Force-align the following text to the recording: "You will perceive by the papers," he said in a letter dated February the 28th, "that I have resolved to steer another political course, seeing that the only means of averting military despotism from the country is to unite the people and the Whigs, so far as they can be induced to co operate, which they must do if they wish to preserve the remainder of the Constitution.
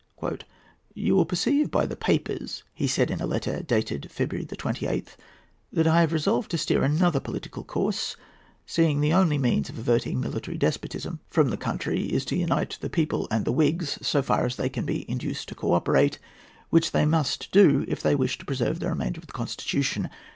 "You 0.95 1.15
will 1.15 1.27
perceive 1.27 1.69
by 1.69 1.85
the 1.85 1.95
papers," 1.95 2.63
he 2.73 2.87
said 2.87 3.11
in 3.11 3.21
a 3.21 3.27
letter 3.27 3.61
dated 3.61 4.09
February 4.09 4.45
the 4.45 4.57
28th, 4.57 5.09
"that 5.71 5.85
I 5.85 6.01
have 6.01 6.11
resolved 6.11 6.49
to 6.49 6.57
steer 6.57 6.81
another 6.83 7.19
political 7.19 7.63
course, 7.63 8.15
seeing 8.65 8.99
that 8.99 9.01
the 9.09 9.13
only 9.13 9.37
means 9.37 9.69
of 9.69 9.77
averting 9.77 10.19
military 10.19 10.57
despotism 10.57 11.19
from 11.29 11.51
the 11.51 11.55
country 11.55 12.05
is 12.05 12.25
to 12.25 12.35
unite 12.35 12.79
the 12.81 12.89
people 12.89 13.27
and 13.29 13.45
the 13.45 13.51
Whigs, 13.51 13.99
so 14.01 14.23
far 14.23 14.43
as 14.43 14.55
they 14.55 14.69
can 14.69 14.87
be 14.87 15.07
induced 15.07 15.47
to 15.49 15.53
co 15.53 15.73
operate, 15.73 16.17
which 16.71 16.93
they 16.93 17.05
must 17.05 17.51
do 17.51 17.85
if 17.87 18.01
they 18.01 18.15
wish 18.15 18.39
to 18.39 18.45
preserve 18.45 18.79
the 18.79 18.89
remainder 18.89 19.19
of 19.19 19.27
the 19.27 19.33
Constitution. 19.33 20.09